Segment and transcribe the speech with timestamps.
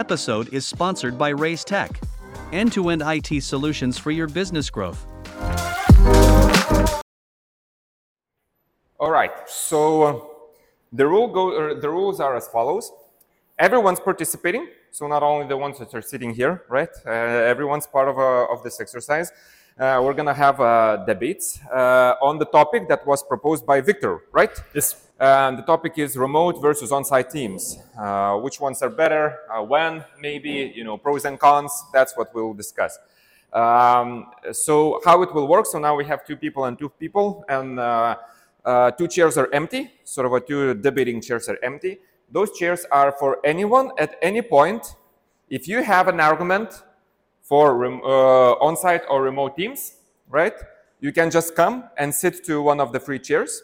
[0.00, 2.00] Episode is sponsored by Reiz Tech,
[2.52, 5.06] end to end IT solutions for your business growth.
[8.98, 10.20] All right, so uh,
[10.92, 12.92] the, rule go, uh, the rules are as follows.
[13.58, 16.90] Everyone's participating, so not only the ones that are sitting here, right?
[17.06, 19.32] Uh, everyone's part of, uh, of this exercise.
[19.80, 24.50] Uh, we're gonna have uh, debates on the topic that was proposed by Victor, right?
[24.74, 25.06] Yes.
[25.18, 27.78] And the topic is remote versus on-site teams.
[27.98, 29.38] Uh, which ones are better?
[29.50, 30.04] Uh, when?
[30.20, 31.72] Maybe, you know, pros and cons.
[31.94, 32.98] That's what we'll discuss.
[33.54, 35.64] Um, so how it will work.
[35.64, 38.16] So now we have two people and two people and uh,
[38.66, 39.90] uh two chairs are empty.
[40.04, 42.00] Sort of a two debating chairs are empty.
[42.30, 44.94] Those chairs are for anyone at any point.
[45.48, 46.82] If you have an argument
[47.50, 49.96] for uh, on-site or remote teams,
[50.28, 50.54] right?
[51.00, 53.62] You can just come and sit to one of the free chairs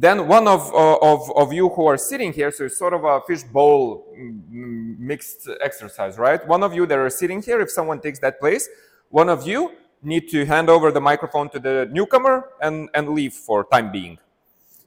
[0.00, 3.04] then one of, uh, of, of you who are sitting here, so it's sort of
[3.04, 6.46] a fishbowl mm, mixed exercise, right?
[6.48, 8.66] One of you that are sitting here, if someone takes that place,
[9.10, 13.34] one of you need to hand over the microphone to the newcomer and, and leave
[13.34, 14.18] for time being.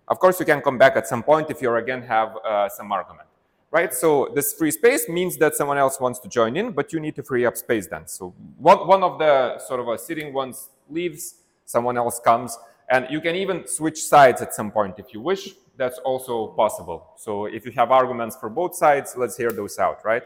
[0.08, 2.92] Of course, you can come back at some point if you again have uh, some
[2.92, 3.28] argument,
[3.74, 3.92] right?
[3.92, 7.16] So this free space means that someone else wants to join in, but you need
[7.16, 8.06] to free up space then.
[8.06, 12.56] So one, one of the sort of a sitting ones leaves, someone else comes,
[12.90, 15.56] and you can even switch sides at some point if you wish.
[15.76, 17.14] That's also possible.
[17.18, 20.22] So if you have arguments for both sides, let's hear those out, right?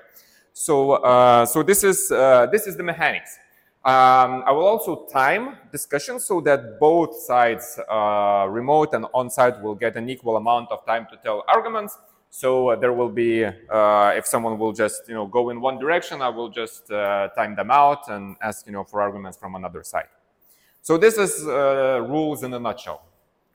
[0.52, 3.38] So, uh, so this is uh, this is the mechanics.
[3.86, 9.76] Um, I will also time discussion so that both sides, uh, remote and on-site, will
[9.76, 11.98] get an equal amount of time to tell arguments.
[12.38, 15.80] So uh, there will be, uh, if someone will just you know go in one
[15.80, 19.56] direction, I will just uh, time them out and ask you know for arguments from
[19.56, 20.10] another side.
[20.84, 23.02] So this is rules in a nutshell,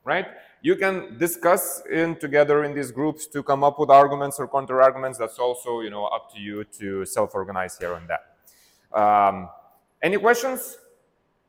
[0.03, 0.27] right?
[0.62, 4.83] You can discuss in together in these groups to come up with arguments or counter
[4.83, 5.16] arguments.
[5.16, 9.00] That's also, you know, up to you to self-organize here and there.
[9.00, 9.48] Um,
[10.03, 10.77] any questions?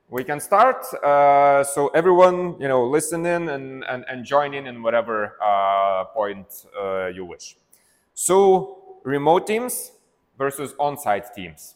[0.09, 0.85] We can start.
[1.03, 6.05] Uh, so everyone, you know, listen in and, and, and join in in whatever uh,
[6.05, 7.55] point uh, you wish.
[8.13, 9.91] So remote teams
[10.37, 11.75] versus on-site teams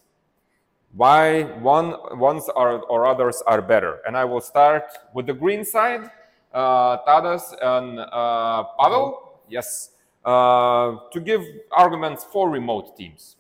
[0.94, 4.00] why one, ones are, or others are better.
[4.06, 6.10] And I will start with the green side,
[6.54, 9.40] uh, Tadas and uh, Pavel.
[9.50, 9.92] Yes,
[10.26, 11.42] uh, to give
[11.72, 13.36] arguments for remote teams.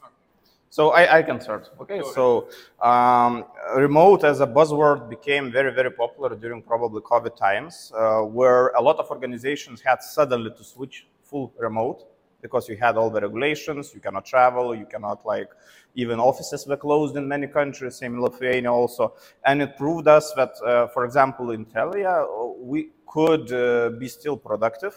[0.77, 1.71] So I, I can start.
[1.81, 2.49] Okay, so
[2.83, 3.45] um,
[3.75, 8.81] remote as a buzzword became very, very popular during probably COVID times, uh, where a
[8.87, 12.05] lot of organizations had suddenly to switch full remote
[12.43, 15.49] because you had all the regulations, you cannot travel, you cannot like,
[15.95, 19.15] even offices were closed in many countries, same in Lithuania also.
[19.43, 22.23] And it proved us that, uh, for example, in Telia,
[22.59, 24.93] we could uh, be still productive,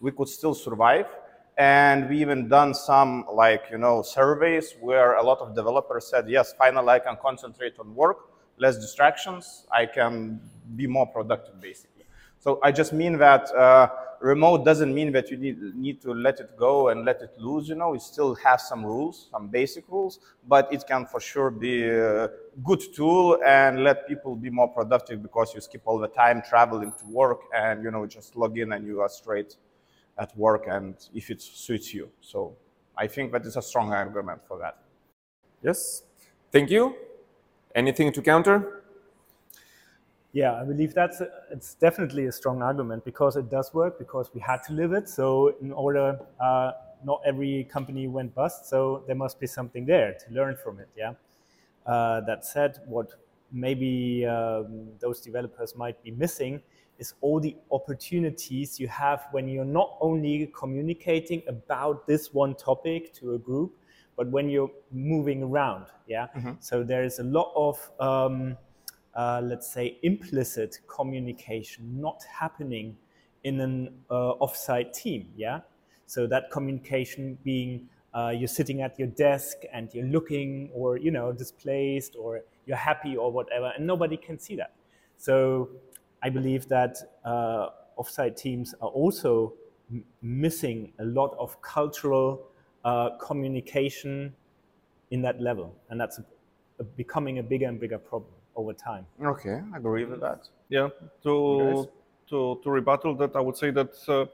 [0.00, 1.08] we could still survive.
[1.60, 6.26] And we even done some like, you know, surveys where a lot of developers said,
[6.26, 10.40] yes, finally I can concentrate on work, less distractions, I can
[10.74, 12.06] be more productive basically.
[12.38, 13.90] So I just mean that uh,
[14.22, 17.68] remote doesn't mean that you need, need to let it go and let it loose,
[17.68, 20.18] you know, it still has some rules, some basic rules,
[20.48, 22.30] but it can for sure be a
[22.64, 26.90] good tool and let people be more productive because you skip all the time traveling
[26.98, 29.56] to work and, you know, just log in and you are straight
[30.20, 32.10] at work and if it suits you.
[32.20, 32.54] So
[32.96, 34.76] I think that is a strong argument for that.
[35.62, 36.04] Yes,
[36.52, 36.94] thank you.
[37.74, 38.82] Anything to counter?
[40.32, 44.30] Yeah, I believe that's a, it's definitely a strong argument because it does work because
[44.32, 45.08] we had to live it.
[45.08, 46.72] So in order, uh,
[47.04, 50.88] not every company went bust, so there must be something there to learn from it.
[50.96, 51.14] Yeah.
[51.84, 53.08] Uh, that said, what
[53.50, 56.62] maybe um, those developers might be missing
[57.00, 63.12] is all the opportunities you have when you're not only communicating about this one topic
[63.14, 63.72] to a group,
[64.16, 65.86] but when you're moving around.
[66.06, 66.26] Yeah.
[66.36, 66.52] Mm-hmm.
[66.60, 68.56] So there is a lot of um,
[69.14, 72.96] uh, let's say, implicit communication not happening
[73.44, 75.28] in an uh, offsite team.
[75.36, 75.60] Yeah.
[76.06, 81.10] So that communication being uh, you're sitting at your desk and you're looking or you
[81.10, 84.72] know displaced or you're happy or whatever, and nobody can see that.
[85.16, 85.68] So
[86.22, 89.54] I believe that uh, offsite teams are also
[90.22, 92.48] missing a lot of cultural
[92.84, 94.34] uh, communication
[95.10, 96.24] in that level, and that's a,
[96.78, 99.06] a becoming a bigger and bigger problem over time.
[99.20, 100.48] Okay, I agree with that.
[100.68, 100.88] Yeah,
[101.24, 101.88] to
[102.28, 104.26] to to rebuttal that, I would say that uh,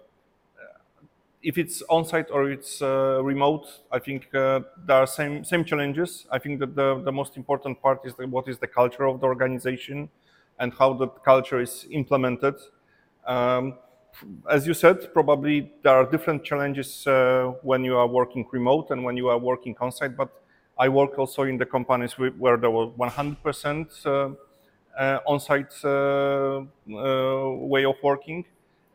[1.43, 6.27] if it's on-site or it's uh, remote, I think uh, there are same same challenges.
[6.31, 9.21] I think that the the most important part is the, what is the culture of
[9.21, 10.11] the organization
[10.59, 12.55] and how that culture is implemented.
[13.27, 13.75] Um,
[14.51, 19.05] as you said, probably there are different challenges uh, when you are working remote and
[19.05, 20.17] when you are working on site.
[20.17, 20.31] But
[20.79, 24.35] I work also in the companies where there was 100% uh,
[24.99, 26.63] uh, on-site uh,
[26.95, 28.45] uh, way of working,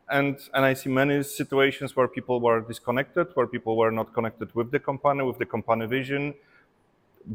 [0.08, 4.54] and and I see many situations where people were disconnected, where people were not connected
[4.54, 6.34] with the company, with the company vision.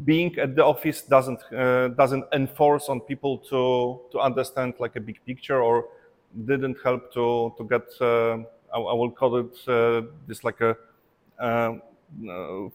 [0.04, 5.00] Being at the office doesn't uh, doesn't enforce on people to to understand like a
[5.00, 5.86] big picture or
[6.46, 8.38] didn't help to to get uh,
[8.74, 10.76] I, I, will call it uh, this like a
[11.40, 11.76] uh,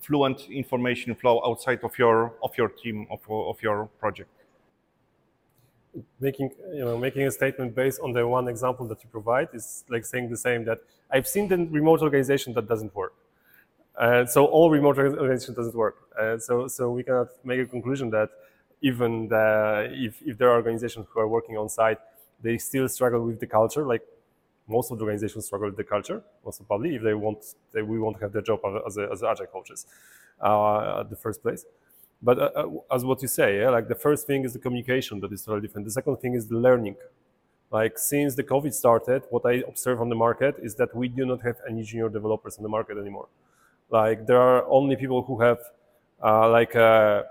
[0.00, 4.30] fluent information flow outside of your of your team of of your project.
[6.20, 9.84] Making you know making a statement based on the one example that you provide is
[9.88, 10.78] like saying the same that
[11.10, 13.12] I've seen the remote organization that doesn't work.
[13.98, 15.96] And so all remote organization doesn't work.
[16.18, 18.30] And so, so we cannot make a conclusion that
[18.80, 21.98] even the, if, if there are organizations who are working on site
[22.42, 23.84] they still struggle with the culture.
[23.86, 24.02] Like
[24.68, 27.38] most of the organizations struggle with the culture, also probably if they want,
[27.72, 29.86] they, we won't have their job as, a, as agile coaches
[30.42, 31.64] uh, at the first place.
[32.22, 35.20] But uh, uh, as what you say, yeah, like the first thing is the communication
[35.20, 35.86] that is totally different.
[35.86, 36.96] The second thing is the learning.
[37.70, 41.24] Like since the COVID started, what I observe on the market is that we do
[41.24, 43.28] not have any junior developers on the market anymore.
[43.92, 45.58] Like there are only people who have
[46.24, 47.22] uh, like uh,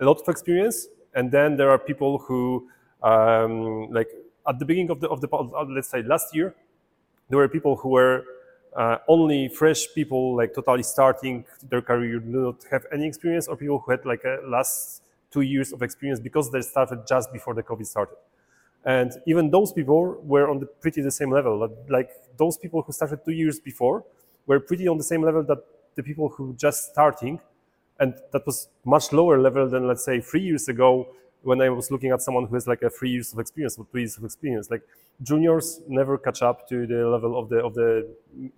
[0.00, 2.68] a lot of experience, and then there are people who
[3.02, 4.10] um, like
[4.46, 5.28] at the beginning of the, of the
[5.74, 6.54] let's say last year,
[7.30, 8.24] there were people who were
[8.76, 13.56] uh, only fresh people, like totally starting their career, do not have any experience, or
[13.56, 17.54] people who had like a last two years of experience because they started just before
[17.54, 18.16] the COVID started.
[18.84, 21.70] And even those people were on the pretty the same level.
[21.88, 24.04] Like those people who started two years before
[24.46, 27.40] were pretty on the same level that the people who just starting,
[28.00, 31.08] and that was much lower level than let's say three years ago
[31.42, 33.86] when I was looking at someone who has like a three years of experience or
[33.92, 34.82] two years of experience, like
[35.22, 38.08] juniors never catch up to the level of the of the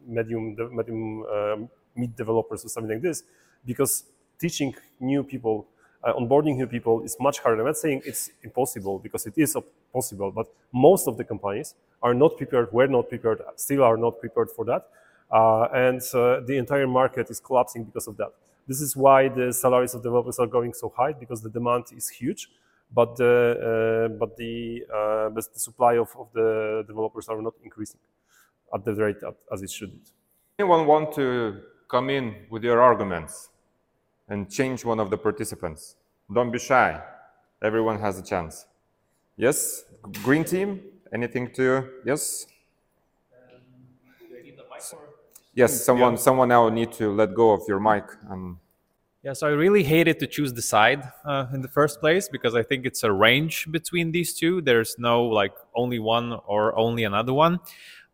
[0.07, 3.25] medium the medium um, mid developers or something like this,
[3.65, 4.05] because
[4.39, 5.67] teaching new people,
[6.05, 7.61] uh, onboarding new people is much harder.
[7.61, 9.57] I'm not saying it's impossible because it is
[9.93, 14.21] possible, but most of the companies are not prepared, were not prepared, still are not
[14.21, 14.89] prepared for that,
[15.31, 18.33] and uh, the entire market is collapsing because of that.
[18.67, 22.09] This is why the salaries of developers are going so high because the demand is
[22.09, 22.49] huge
[22.93, 27.55] but the uh, but the uh, but the supply of, of the developers are not
[27.63, 28.01] increasing
[28.75, 29.17] at the rate
[29.53, 29.99] as it should.
[30.59, 33.51] Anyone want to come in with your arguments
[34.29, 35.97] and change one of the participants?
[36.33, 37.01] Don't be shy.
[37.63, 38.67] Everyone has a chance.
[39.37, 39.85] Yes,
[40.23, 40.81] green team.
[41.13, 42.47] Anything to yes?
[45.57, 46.19] Yes, someone yeah.
[46.19, 48.05] someone now need to let go of your mic.
[48.31, 48.61] Um,
[49.23, 52.55] yeah, so I really hated to choose the side uh, in the first place because
[52.55, 54.61] I think it's a range between these two.
[54.61, 57.59] There's no like only one or only another one.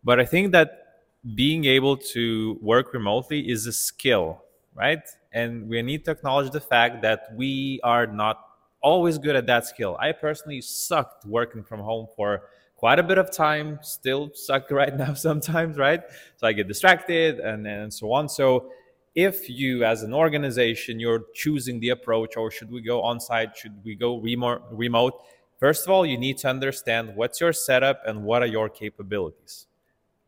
[0.05, 1.03] But I think that
[1.35, 4.43] being able to work remotely is a skill,
[4.75, 5.03] right?
[5.33, 8.39] And we need to acknowledge the fact that we are not
[8.81, 9.97] always good at that skill.
[10.01, 12.45] I personally sucked working from home for
[12.83, 16.01] quite a bit of time, still suck right now sometimes, right?
[16.37, 18.29] So I get distracted and, and so on.
[18.29, 18.73] So
[19.15, 23.57] if you as an organization you're choosing the approach or should we go on site
[23.57, 25.15] should we go remote?
[25.61, 29.67] First of all you need to understand what's your setup and what are your capabilities.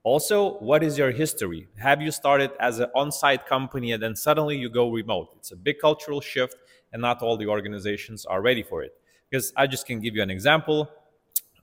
[0.04, 1.66] Also what is your history?
[1.78, 5.30] Have you started as an on-site company and then suddenly you go remote?
[5.38, 6.58] It's a big cultural shift
[6.92, 8.92] and not all the organizations are ready for it.
[9.28, 10.88] Because i just can give you an example.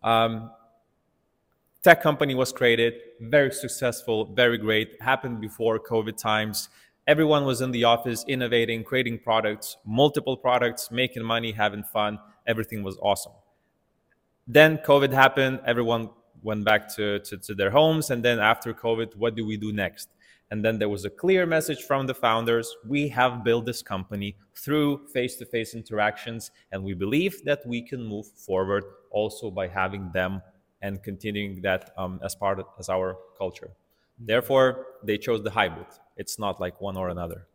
[0.03, 0.51] Um,
[1.83, 6.69] tech company was created very successful very great happened before covid times
[7.07, 12.19] everyone was in the office innovating, creating products, multiple products, making money, having fun.
[12.47, 13.33] Everything was awesome.
[14.47, 15.59] Then COVID happened.
[15.65, 16.09] Everyone
[16.43, 18.09] went back to, to, to, their homes.
[18.09, 20.09] And then after COVID, what do we do next?
[20.49, 24.35] And then there was a clear message from the founders we have built this company
[24.55, 26.51] through face to face interactions.
[26.71, 30.41] And we believe that we can move forward also by having them
[30.81, 33.71] and continuing that um, as part of as our culture.
[34.19, 35.87] Therefore, they chose the hybrid
[36.21, 37.47] it's not like one or another.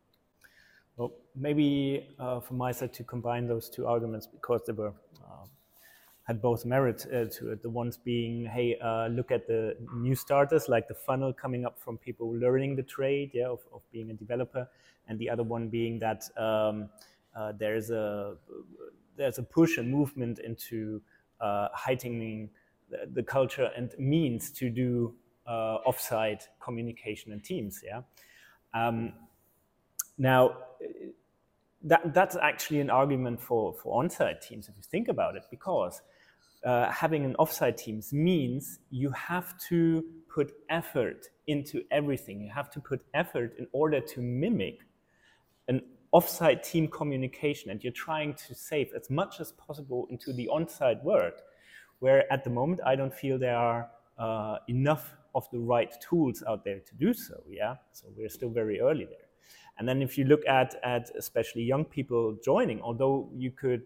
[0.96, 4.92] Well, maybe uh, from my side to combine those two arguments because they were
[5.24, 5.46] uh,
[6.24, 7.62] had both merit uh, to it.
[7.62, 11.78] The ones being, hey, uh, look at the new starters, like the funnel coming up
[11.78, 14.68] from people learning the trade, yeah, of, of being a developer,
[15.06, 16.88] and the other one being that um,
[17.36, 18.36] uh, there's a
[19.16, 21.00] there's a push and movement into
[21.40, 22.50] uh, heightening
[23.12, 25.14] the, culture and means to do
[25.48, 28.02] offsite communication and teams, yeah.
[28.74, 29.12] Um,
[30.18, 30.56] now,
[31.82, 36.02] that, that's actually an argument for, for on-site teams, if you think about it, because
[36.64, 42.40] uh, having an offsite teams means you have to put effort into everything.
[42.40, 44.80] You have to put effort in order to mimic
[45.68, 45.80] an
[46.12, 51.02] offsite team communication, and you're trying to save as much as possible into the on-site
[51.04, 51.34] world,
[52.00, 56.42] where at the moment I don't feel there are uh, enough of the right tools
[56.48, 57.42] out there to do so.
[57.48, 59.28] Yeah, so we're still very early there.
[59.78, 63.82] And then if you look at at especially young people joining, although you could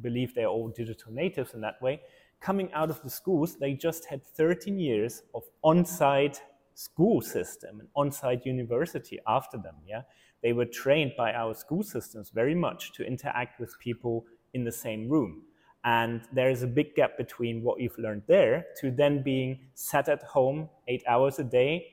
[0.00, 2.00] believe they're all digital natives in that way,
[2.40, 6.42] coming out of the schools, they just had 13 years of on-site
[6.74, 9.76] school system and on-site university after them.
[9.86, 10.02] Yeah,
[10.42, 14.72] they were trained by our school systems very much to interact with people in the
[14.72, 15.42] same room.
[15.84, 20.08] And there is a big gap between what you've learned there to then being sat
[20.08, 21.86] at home eight hours a day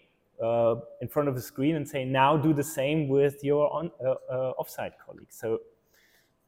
[0.43, 3.91] uh, in front of a screen and say, now do the same with your on,
[4.05, 5.35] uh, uh, offsite colleagues.
[5.35, 5.59] So,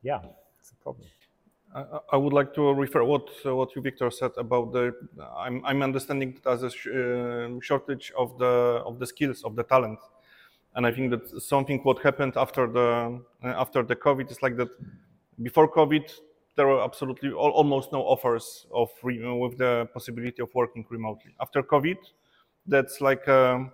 [0.03, 0.19] yeah,
[0.59, 1.07] it's a problem.
[2.11, 4.93] I would like to refer what what you Victor said about the.
[5.37, 9.55] I'm I'm understanding it as a sh uh, shortage of the of the skills of
[9.55, 9.99] the talent,
[10.75, 14.67] and I think that something what happened after the after the COVID is like that.
[15.41, 16.11] Before COVID,
[16.55, 21.33] there were absolutely al almost no offers of with the possibility of working remotely.
[21.39, 21.97] After COVID,
[22.67, 23.69] that's like a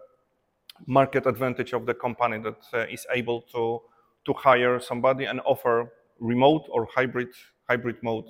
[0.86, 3.82] market advantage of the company that uh, is able to
[4.26, 7.30] to hire somebody and offer remote or hybrid
[7.70, 8.26] hybrid mode.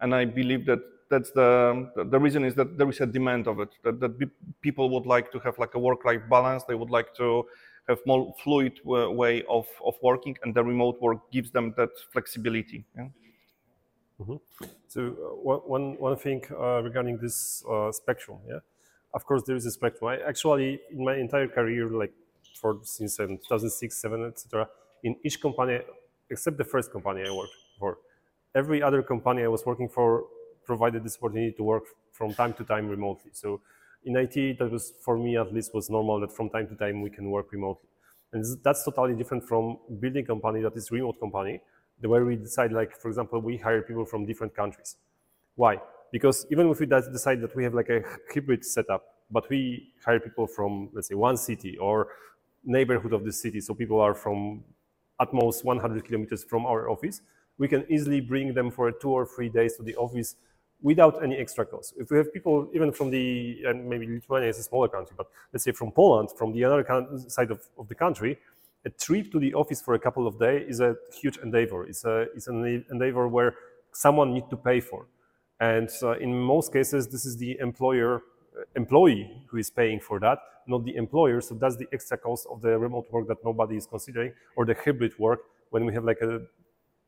[0.00, 3.60] And I believe that that's the, the reason is that there is a demand of
[3.60, 4.12] it, that, that
[4.62, 6.64] people would like to have like a work-life balance.
[6.64, 7.44] They would like to
[7.88, 12.84] have more fluid way of, of working and the remote work gives them that flexibility.
[12.96, 13.08] Yeah?
[14.18, 14.38] Mm -hmm.
[14.88, 18.60] So uh, one, one thing uh, regarding this uh, spectrum, yeah,
[19.12, 20.10] of course there is a spectrum.
[20.14, 22.14] I actually, in my entire career, like
[22.60, 24.68] for since um, 2006, 7, etc.,
[25.02, 25.80] in each company,
[26.30, 27.98] except the first company I worked for,
[28.54, 30.24] every other company I was working for
[30.64, 33.30] provided this opportunity to work from time to time remotely.
[33.32, 33.60] So
[34.04, 37.02] in IT, that was, for me at least, was normal that from time to time
[37.02, 37.88] we can work remotely.
[38.32, 41.60] And that's totally different from building company that is remote company,
[42.00, 44.96] the way we decide, like, for example, we hire people from different countries.
[45.56, 45.80] Why?
[46.12, 50.20] Because even if we decide that we have like a hybrid setup, but we hire
[50.20, 52.08] people from, let's say, one city or
[52.64, 54.62] neighborhood of the city, so people are from
[55.20, 57.20] at most 100 kilometers from our office,
[57.58, 60.36] we can easily bring them for two or three days to the office
[60.82, 61.94] without any extra cost.
[61.96, 65.28] If we have people even from the, and maybe Lithuania is a smaller country, but
[65.52, 66.84] let's say from Poland, from the other
[67.28, 68.38] side of, of the country,
[68.84, 71.86] a trip to the office for a couple of days is a huge endeavor.
[71.86, 73.54] It's, a, it's an endeavor where
[73.92, 75.06] someone needs to pay for.
[75.60, 78.22] And uh, in most cases, this is the employer,
[78.76, 81.40] employee who is paying for that, not the employer.
[81.40, 84.74] So that's the extra cost of the remote work that nobody is considering, or the
[84.74, 86.40] hybrid work when we have like a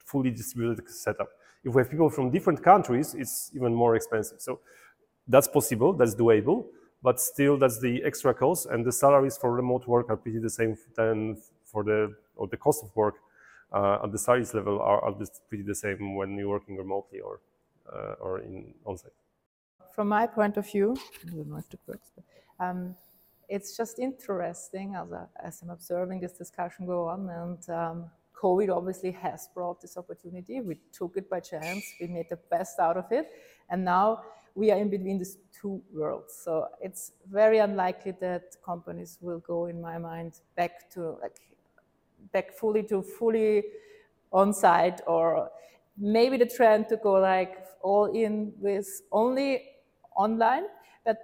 [0.05, 1.29] fully distributed setup.
[1.65, 4.41] If we have people from different countries, it's even more expensive.
[4.41, 4.61] So
[5.27, 6.67] that's possible, that's doable,
[7.03, 10.51] but still that's the extra cost and the salaries for remote work are pretty the
[10.51, 11.37] same than
[11.77, 12.01] for the,
[12.37, 13.17] or the cost of work
[13.79, 15.15] uh, at the salaries level are, are
[15.49, 17.35] pretty the same when you're working remotely or,
[17.95, 19.19] uh, or in on-site.
[19.95, 20.97] From my point of view,
[22.65, 22.95] um,
[23.55, 28.11] it's just interesting as, a, as I'm observing this discussion go on and um,
[28.43, 30.61] COVID obviously has brought this opportunity.
[30.61, 31.85] We took it by chance.
[32.01, 33.27] We made the best out of it.
[33.71, 34.23] And now
[34.55, 36.33] we are in between these two worlds.
[36.45, 41.37] So it's very unlikely that companies will go, in my mind, back to like
[42.37, 43.53] back fully to fully
[44.41, 45.51] on site or
[46.17, 49.51] maybe the trend to go like all in with only
[50.25, 50.65] online.
[51.07, 51.19] But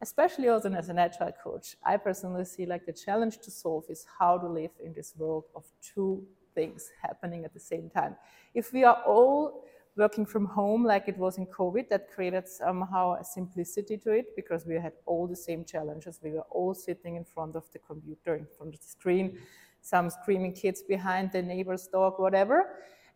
[0.00, 4.06] especially also as an agile coach, I personally see like the challenge to solve is
[4.18, 8.16] how to live in this world of two things happening at the same time.
[8.54, 9.64] If we are all
[9.96, 14.26] working from home like it was in COVID, that created somehow a simplicity to it
[14.36, 16.20] because we had all the same challenges.
[16.22, 19.38] We were all sitting in front of the computer, in front of the screen,
[19.86, 22.58] some screaming kids behind the neighbor's dog, whatever.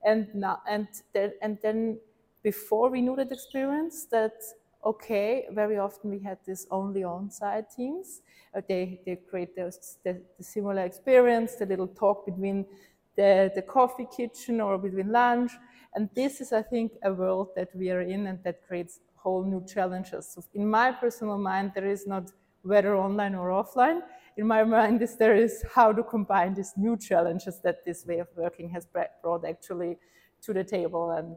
[0.05, 1.99] And now, and then, and then
[2.45, 4.35] before we knew that experience, that
[4.85, 8.23] okay, very often we had this only on-site teams.
[8.57, 12.65] Uh, they, they create those, the, the similar experience, the little talk between
[13.17, 15.51] the, the coffee kitchen or between lunch.
[15.95, 19.45] And this is, I think, a world that we are in and that creates whole
[19.45, 20.33] new challenges.
[20.35, 22.31] So in my personal mind, there is not
[22.63, 24.01] whether online or offline.
[24.37, 28.19] In my mind, is there is how to combine these new challenges that this way
[28.21, 29.99] of working has brought actually
[30.43, 31.11] to the table.
[31.11, 31.37] And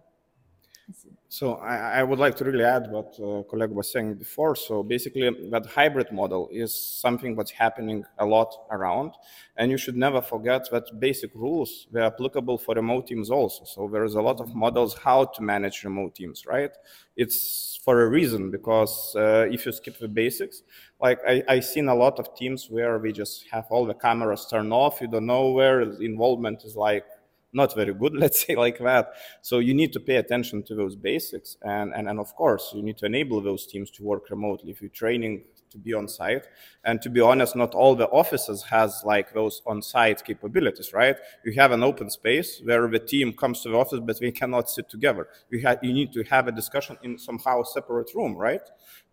[1.30, 4.56] So I, I, would like to really add what uh, colleague was saying before.
[4.56, 9.14] So basically, that hybrid model is something that's happening a lot around,
[9.58, 13.64] and you should never forget that basic rules were applicable for remote teams also.
[13.64, 16.72] So there is a lot of models how to manage remote teams, right?
[17.16, 20.62] It's for a reason because uh, if you skip the basics,
[21.02, 24.46] like I, I seen a lot of teams where we just have all the cameras
[24.50, 25.02] turned off.
[25.02, 27.06] You don't know where the involvement is like
[27.54, 29.14] not very good, let's say like that.
[29.42, 31.58] So you need to pay attention to those basics.
[31.62, 34.72] And, and, and of course, you need to enable those teams to work remotely.
[34.72, 35.44] If you're training
[35.74, 36.48] to be on site.
[36.86, 41.18] And to be honest, not all the offices has like those on-site capabilities, right?
[41.46, 44.70] You have an open space where the team comes to the office, but we cannot
[44.70, 45.28] sit together.
[45.50, 48.62] You, have, you need to have a discussion in somehow separate room, right?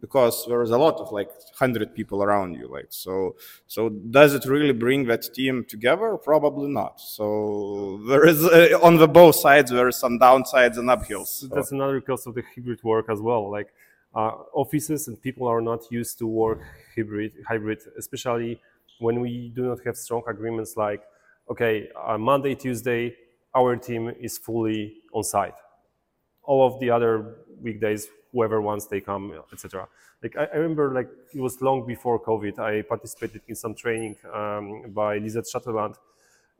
[0.01, 3.37] because there is a lot of like 100 people around you like so
[3.67, 8.97] so does it really bring that team together probably not so there is uh, on
[8.97, 11.49] the both sides there is some downsides and uphills so.
[11.49, 13.73] that's another because of the hybrid work as well like
[14.15, 16.61] uh, offices and people are not used to work
[16.97, 18.61] hybrid hybrid especially
[18.99, 21.03] when we do not have strong agreements like
[21.51, 23.15] okay uh, monday tuesday
[23.55, 25.55] our team is fully on site
[26.43, 29.89] all of the other weekdays whoever wants they come, etc.
[30.23, 32.59] Like I, I, remember, like it was long before COVID.
[32.59, 35.95] I participated in some training um, by Lisette Sutherland,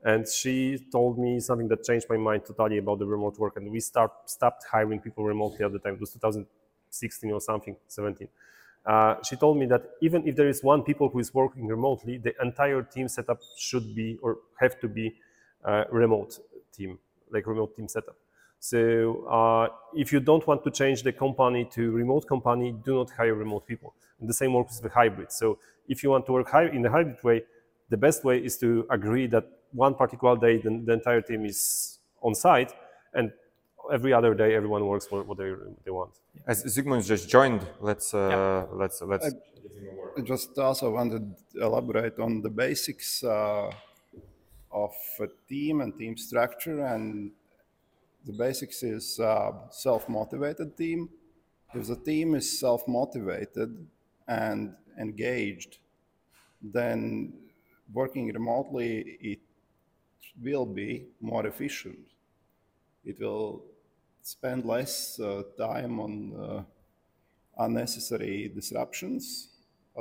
[0.03, 3.57] and she told me something that changed my mind totally about the remote work.
[3.57, 5.95] And we start stopped hiring people remotely at the time.
[5.95, 6.17] It was
[6.91, 8.27] 2016 or something, 17.
[8.85, 12.17] Uh, she told me that even if there is one people who is working remotely,
[12.17, 15.15] the entire team setup should be or have to be
[15.63, 16.39] uh, remote
[16.73, 16.97] team,
[17.31, 18.15] like remote team setup.
[18.59, 23.11] So uh, if you don't want to change the company to remote company, do not
[23.11, 23.93] hire remote people.
[24.19, 25.31] And the same works with the hybrid.
[25.31, 27.43] So if you want to work in the hybrid way,
[27.89, 31.99] the best way is to agree that one particular day the, the entire team is
[32.21, 32.71] on site
[33.13, 33.31] and
[33.91, 35.53] every other day everyone works for what they,
[35.85, 36.11] they want.
[36.47, 38.77] As Zygmunt just joined, let's uh, yeah.
[38.77, 39.25] let's let's.
[39.25, 39.31] I,
[40.17, 43.71] I just also wanted to elaborate on the basics uh,
[44.71, 47.31] of a team and team structure and
[48.25, 51.09] the basics is uh, self-motivated team.
[51.73, 53.87] If the team is self-motivated
[54.27, 55.77] and engaged,
[56.61, 57.33] then
[57.91, 59.39] working remotely, it
[60.41, 61.97] will be more efficient.
[63.03, 63.63] It will
[64.21, 66.63] spend less uh, time on uh,
[67.63, 69.49] unnecessary disruptions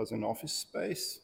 [0.00, 1.20] as an office space.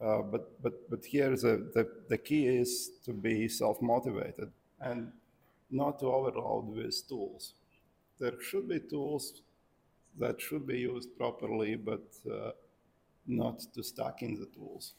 [0.00, 4.50] Uh, but, but, but here the, the, the key is to be self-motivated.
[4.80, 5.12] And
[5.70, 7.54] not to overload with tools.
[8.20, 9.42] There should be tools
[10.18, 12.52] that should be used properly, but uh,
[13.26, 14.94] not to stack in the tools.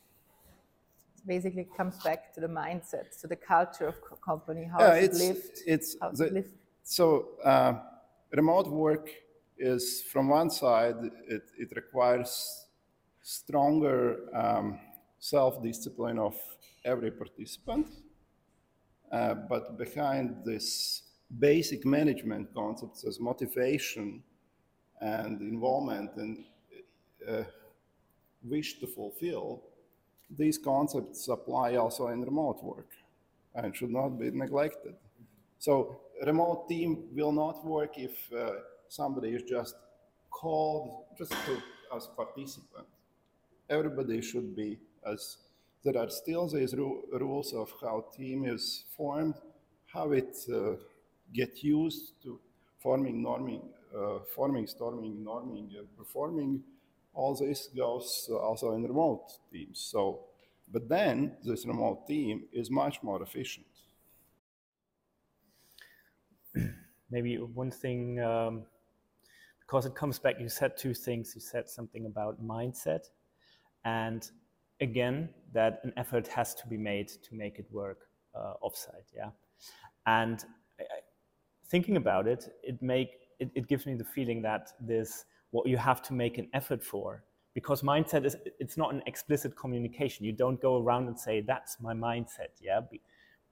[1.25, 5.19] Basically, it comes back to the mindset, to the culture of company, how yeah, it's,
[5.19, 5.59] it lived.
[5.65, 6.45] It's the,
[6.89, 7.73] So, uh,
[8.31, 9.09] remote work
[9.57, 10.95] is from one side,
[11.27, 12.65] it, it requires
[13.21, 14.79] stronger um,
[15.19, 16.37] self discipline of
[16.85, 17.87] every participant
[19.11, 21.01] uh, but behind this
[21.39, 24.23] basic management concepts as motivation
[25.01, 26.45] and involvement and
[27.27, 27.43] uh,
[28.45, 29.61] wish to fulfill,
[30.29, 32.91] these concepts apply also in remote work
[33.55, 34.95] and should not be neglected.
[35.59, 38.51] So remote team will not work if uh,
[38.89, 39.75] somebody is just
[40.29, 41.61] called just to,
[41.95, 42.87] as participant.
[43.69, 45.37] Everybody should be as
[45.83, 49.35] there are still these ru rules of how team is formed,
[49.93, 50.75] how it uh,
[51.33, 52.39] get used to
[52.79, 53.61] forming, norming,
[53.95, 56.63] uh, forming, storming, norming, uh, performing.
[57.13, 59.79] All this goes also in remote teams.
[59.91, 60.25] So,
[60.71, 63.66] but then this remote team is much more efficient.
[67.09, 68.63] Maybe one thing, um,
[69.61, 71.33] because it comes back, you said two things.
[71.35, 73.09] You said something about mindset
[73.87, 74.29] and
[74.81, 79.09] again that an effort has to be made to make it work uh, offsite.
[79.15, 79.29] Yeah,
[80.05, 80.43] and
[80.79, 80.83] I,
[81.67, 85.77] thinking about it, it make it, it gives me the feeling that this what you
[85.77, 90.25] have to make an effort for because mindset is it's not an explicit communication.
[90.25, 92.51] You don't go around and say that's my mindset.
[92.61, 92.81] Yeah,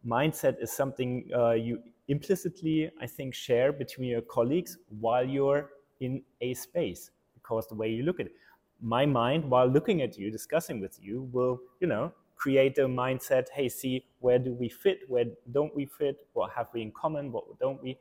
[0.06, 6.22] mindset is something uh, you implicitly I think share between your colleagues while you're in
[6.41, 8.34] a space because the way you look at it.
[8.82, 13.46] My mind while looking at you discussing with you will you know create a mindset
[13.54, 15.00] hey see where do we fit?
[15.08, 16.28] Where don't we fit?
[16.34, 17.32] What have we in common?
[17.32, 17.98] What don't we?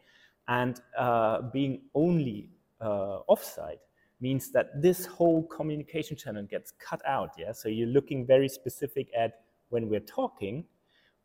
[0.48, 3.78] And uh, being only uh, offsite
[4.20, 7.52] means that this whole communication channel gets cut out yeah?
[7.52, 9.40] So you're looking very specific at
[9.70, 10.64] when we're talking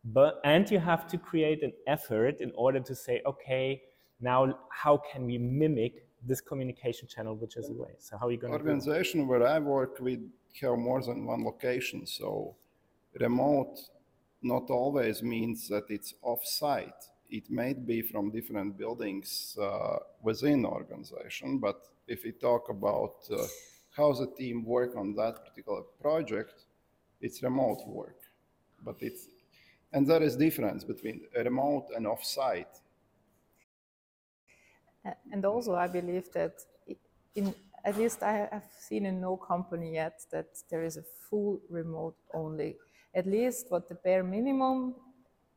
[0.03, 3.81] but and you have to create an effort in order to say okay
[4.21, 7.91] now how can we mimic this communication channel, which is away?
[7.99, 10.19] So how are you going to organization where I work, we
[10.61, 12.05] have more than one location.
[12.05, 12.55] So
[13.19, 13.79] remote
[14.41, 17.05] not always means that it's off-site.
[17.29, 23.45] It may be from different buildings uh, within organization, but if we talk about uh,
[23.95, 26.65] how the team work on that particular project,
[27.21, 28.17] it's remote work.
[28.83, 29.27] But it's
[29.91, 32.79] and there is difference between remote and off-site.
[35.31, 36.53] And also, I believe that
[37.35, 37.53] in
[37.85, 42.15] at least I have seen in no company yet that there is a full remote
[42.33, 42.75] only.
[43.15, 44.95] At least what the bare minimum,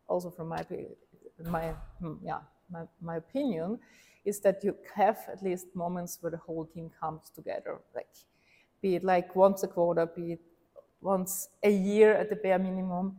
[0.08, 0.64] also from my
[1.44, 2.40] my hmm, yeah
[2.70, 3.78] my, my opinion,
[4.24, 8.14] is that you have at least moments where the whole team comes together, like
[8.80, 10.40] be it like once a quarter, be it
[11.00, 13.16] once a year at the bare minimum,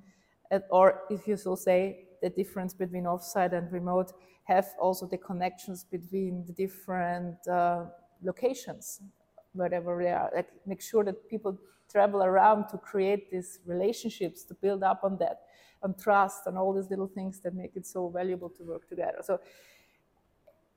[0.69, 4.13] or if you so say, the difference between offsite and remote
[4.45, 7.85] have also the connections between the different uh,
[8.23, 9.01] locations,
[9.53, 10.31] wherever they are.
[10.35, 11.57] Like make sure that people
[11.91, 15.41] travel around to create these relationships, to build up on that,
[15.81, 19.19] on trust, and all these little things that make it so valuable to work together.
[19.21, 19.39] So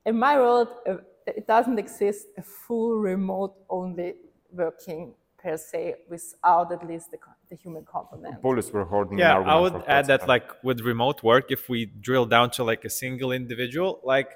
[0.05, 4.15] in my world, uh, it doesn't exist a full remote only
[4.53, 8.41] working per se without at least the, the human component.
[8.43, 9.19] Police were holding.
[9.19, 12.85] Yeah, I would add that like with remote work, if we drill down to like
[12.85, 14.31] a single individual, like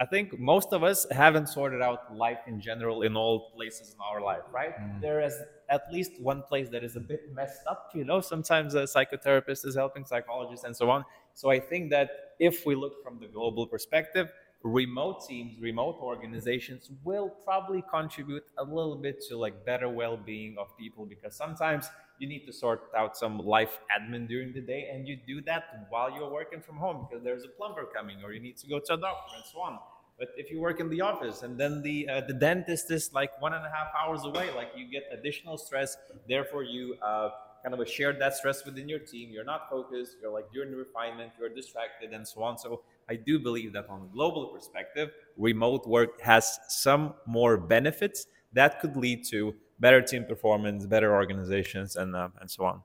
[0.00, 4.00] I think most of us haven't sorted out life in general in all places in
[4.00, 4.74] our life, right?
[4.80, 5.00] Mm.
[5.02, 5.34] There is
[5.68, 8.22] at least one place that is a bit messed up, you know.
[8.22, 11.04] Sometimes a psychotherapist is helping psychologists and so on.
[11.34, 16.90] So I think that if we look from the global perspective, remote teams, remote organizations
[17.02, 22.28] will probably contribute a little bit to like better well-being of people because sometimes you
[22.28, 26.10] need to sort out some life admin during the day and you do that while
[26.10, 28.94] you're working from home because there's a plumber coming or you need to go to
[28.94, 29.78] a doctor and so on.
[30.18, 33.40] But if you work in the office and then the uh, the dentist is like
[33.40, 35.96] one and a half hours away, like you get additional stress.
[36.28, 37.30] Therefore, you uh,
[37.62, 39.30] kind of share that stress within your team.
[39.30, 40.16] You're not focused.
[40.20, 42.58] You're like during the refinement, you're distracted, and so on.
[42.58, 48.26] So I do believe that on a global perspective, remote work has some more benefits
[48.52, 52.82] that could lead to better team performance, better organizations, and uh, and so on.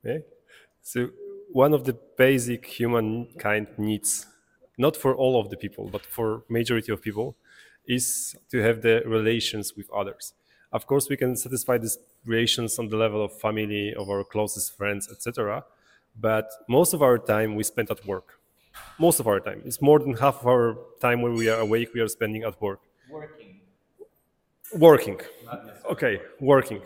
[0.00, 0.24] Okay.
[0.82, 1.10] So
[1.52, 4.26] one of the basic humankind needs,
[4.78, 7.36] not for all of the people, but for majority of people,
[7.86, 10.34] is to have the relations with others.
[10.72, 14.76] Of course, we can satisfy these relations on the level of family, of our closest
[14.76, 15.64] friends, etc.
[16.20, 18.40] But most of our time we spend at work.
[18.98, 19.62] Most of our time.
[19.64, 22.60] It's more than half of our time when we are awake, we are spending at
[22.60, 22.80] work.
[23.10, 23.60] Working.
[24.74, 25.20] Working.
[25.90, 26.82] Okay, working.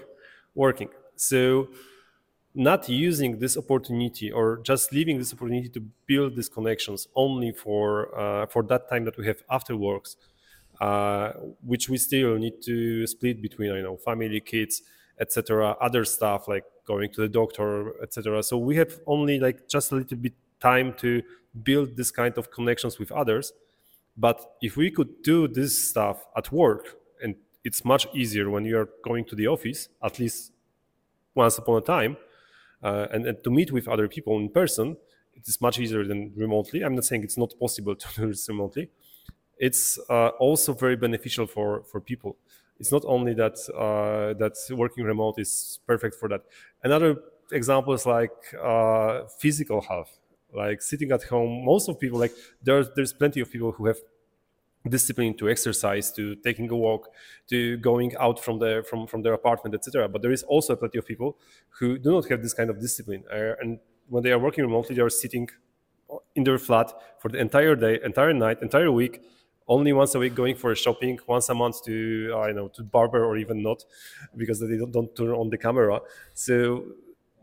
[0.55, 0.89] Working.
[1.17, 1.69] So
[2.55, 8.19] not using this opportunity or just leaving this opportunity to build these connections only for
[8.19, 10.17] uh, for that time that we have after works
[10.81, 11.33] uh,
[11.65, 14.83] which we still need to split between you know family, kids,
[15.21, 15.77] etc.
[15.81, 17.69] Other stuff like going to the doctor,
[18.03, 18.43] etc.
[18.43, 21.23] So we have only like just a little bit time to
[21.63, 23.53] build this kind of connections with others.
[24.17, 28.77] But if we could do this stuff at work, and it's much easier when you
[28.79, 30.53] are going to the office, at least
[31.35, 32.17] once upon a time,
[32.83, 34.97] uh, and, and to meet with other people in person,
[35.35, 36.83] it is much easier than remotely.
[36.83, 38.91] I'm not saying it's not possible to do this remotely,
[39.59, 42.37] it's uh, also very beneficial for, for people.
[42.81, 46.43] It's not only that uh, that working remote is perfect for that.
[46.85, 47.17] Another
[47.51, 48.31] example is like
[48.63, 50.17] uh, physical health,
[50.55, 51.65] like sitting at home.
[51.65, 53.99] Most of people like there's there's plenty of people who have
[54.89, 57.09] discipline to exercise, to taking a walk,
[57.49, 60.09] to going out from their from from their apartment, etc.
[60.09, 61.37] But there is also plenty of people
[61.81, 64.95] who do not have this kind of discipline, uh, and when they are working remotely,
[64.95, 65.49] they are sitting
[66.35, 69.21] in their flat for the entire day, entire night, entire week,
[69.69, 73.25] only once a week going for shopping, once a month to I know to barber
[73.25, 73.85] or even not,
[74.37, 76.01] because they don't, don't turn on the camera.
[76.35, 76.85] So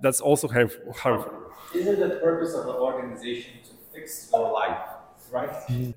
[0.02, 0.94] that's also harmful.
[0.94, 1.34] harmful.
[1.74, 4.80] Isn't the purpose of the organization to fix your life?
[5.32, 5.50] Right?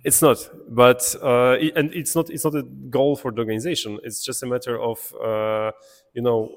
[0.04, 0.38] It's not,
[0.68, 2.30] but uh, it, and it's not.
[2.30, 3.98] It's not a goal for the organization.
[4.02, 5.70] It's just a matter of uh,
[6.14, 6.56] you know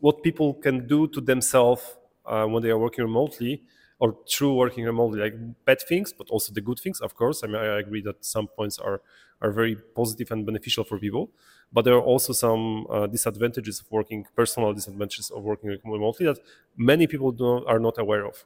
[0.00, 3.62] what people can do to themselves uh, when they are working remotely
[4.00, 5.34] or true working remotely, like
[5.64, 7.42] bad things, but also the good things, of course.
[7.42, 9.00] I mean, I agree that some points are,
[9.40, 11.30] are very positive and beneficial for people,
[11.72, 16.38] but there are also some uh, disadvantages of working, personal disadvantages of working remotely that
[16.76, 18.44] many people do, are not aware of.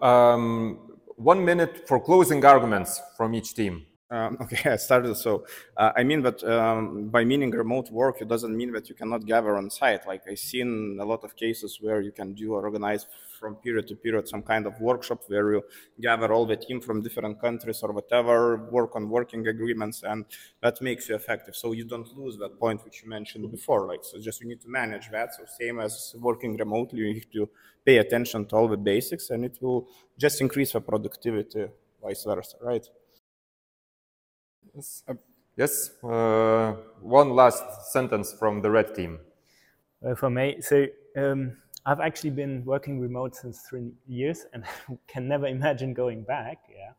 [0.00, 0.78] Um,
[1.16, 3.86] one minute for closing arguments from each team.
[4.12, 5.14] Um, okay, I started.
[5.16, 5.46] So
[5.76, 9.24] uh, I mean that um, by meaning remote work, it doesn't mean that you cannot
[9.24, 10.06] gather on site.
[10.06, 13.06] Like I've seen a lot of cases where you can do or organize
[13.40, 15.62] from period to period some kind of workshop where you
[16.00, 20.26] gather all the team from different countries or whatever, work on working agreements, and
[20.62, 21.56] that makes you effective.
[21.56, 23.86] So you don't lose that point which you mentioned before.
[23.86, 25.34] Like so, just you need to manage that.
[25.34, 27.48] So same as working remotely, you need to
[27.84, 31.66] pay attention to all the basics, and it will just increase the productivity,
[32.02, 32.86] vice versa, right?
[34.74, 35.04] Yes.
[35.56, 35.90] yes.
[36.02, 39.18] Uh, one last sentence from the red team.
[40.02, 44.64] If I may, so um, I've actually been working remote since three years and
[45.08, 46.58] can never imagine going back.
[46.70, 46.92] Yeah.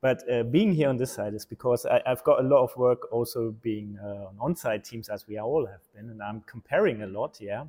[0.00, 2.76] But uh, being here on this side is because I, have got a lot of
[2.76, 7.02] work also being uh, on on-site teams as we all have been, and I'm comparing
[7.02, 7.38] a lot.
[7.40, 7.64] Yeah.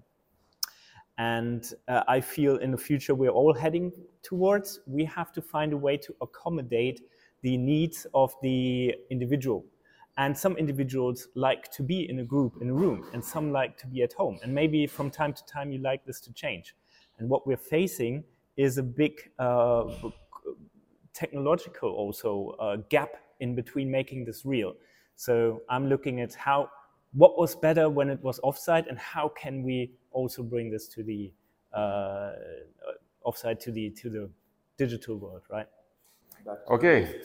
[1.18, 4.82] And uh, I feel in the future we're all heading towards.
[4.86, 7.02] We have to find a way to accommodate
[7.46, 9.64] the needs of the individual.
[10.18, 13.78] And some individuals like to be in a group, in a room, and some like
[13.82, 14.40] to be at home.
[14.42, 16.76] And maybe from time to time you like this to change.
[17.20, 18.24] And what we're facing
[18.58, 19.84] is a big uh,
[21.14, 24.74] technological also uh, gap in between making this real.
[25.16, 26.70] So I'm looking at how
[27.14, 31.04] what was better when it was offsite, and how can we also bring this to
[31.04, 31.32] the
[31.74, 32.32] uh,
[33.24, 34.30] offsite to the to the
[34.78, 35.68] digital world, right?
[36.70, 37.22] Okay.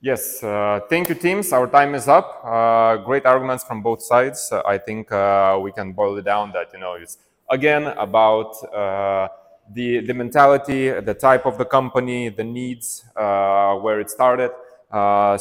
[0.00, 1.52] Yes, uh, thank you, teams.
[1.52, 2.42] Our time is up.
[2.44, 4.50] Uh, great arguments from both sides.
[4.52, 7.18] Uh, I think uh, we can boil it down that you know it's
[7.50, 9.28] again about uh,
[9.72, 14.52] the the mentality, the type of the company, the needs, uh, where it started.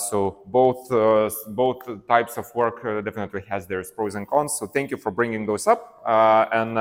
[0.10, 0.90] so both
[1.50, 4.58] both types of work definitely has their pros and cons.
[4.58, 6.02] So thank you for bringing those up.
[6.52, 6.74] and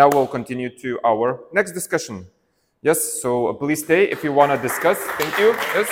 [0.00, 2.26] now we'll continue to our next discussion.
[2.86, 4.96] Yes, so uh, please stay if you want to discuss.
[5.18, 5.50] Thank you.
[5.74, 5.90] Yes.